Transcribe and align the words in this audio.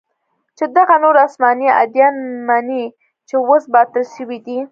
چې 0.57 0.65
دغه 0.77 0.95
نور 1.03 1.15
اسماني 1.27 1.67
اديان 1.83 2.15
مني 2.47 2.83
چې 3.27 3.35
اوس 3.49 3.63
باطل 3.73 4.03
سوي 4.15 4.37
دي. 4.45 4.57